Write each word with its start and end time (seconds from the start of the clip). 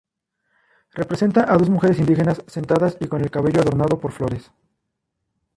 Representa 0.93 1.43
a 1.47 1.55
dos 1.59 1.69
mujeres 1.69 1.99
indígenas 1.99 2.41
sentadas 2.47 2.97
y 2.99 3.07
con 3.07 3.21
el 3.21 3.29
cabello 3.29 3.61
adornado 3.61 3.99
por 3.99 4.11
flores. 4.11 4.49